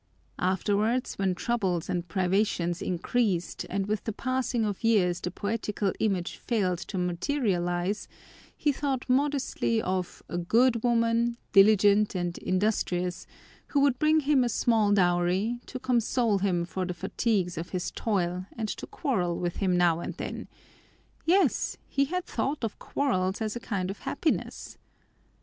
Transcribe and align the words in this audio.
Afterwards, 0.39 1.19
when 1.19 1.35
troubles 1.35 1.87
and 1.87 2.07
privations 2.07 2.81
increased 2.81 3.67
and 3.69 3.85
with 3.85 4.03
the 4.05 4.11
passing 4.11 4.65
of 4.65 4.83
years 4.83 5.21
the 5.21 5.29
poetical 5.29 5.93
image 5.99 6.37
failed 6.37 6.79
to 6.79 6.97
materialize, 6.97 8.07
he 8.57 8.71
thought 8.71 9.07
modestly 9.07 9.79
of 9.79 10.23
a 10.27 10.39
good 10.39 10.81
woman, 10.81 11.37
diligent 11.51 12.15
and 12.15 12.35
industrious, 12.39 13.27
who 13.67 13.79
would 13.81 13.99
bring 13.99 14.21
him 14.21 14.43
a 14.43 14.49
small 14.49 14.91
dowry, 14.91 15.59
to 15.67 15.77
console 15.77 16.39
him 16.39 16.65
for 16.65 16.83
the 16.83 16.95
fatigues 16.95 17.55
of 17.55 17.69
his 17.69 17.91
toil 17.91 18.47
and 18.57 18.69
to 18.69 18.87
quarrel 18.87 19.37
with 19.37 19.57
him 19.57 19.77
now 19.77 19.99
and 19.99 20.15
then 20.15 20.47
yes, 21.25 21.77
he 21.87 22.05
had 22.05 22.25
thought 22.25 22.63
of 22.63 22.79
quarrels 22.79 23.39
as 23.39 23.55
a 23.55 23.59
kind 23.59 23.91
of 23.91 23.99
happiness! 23.99 24.79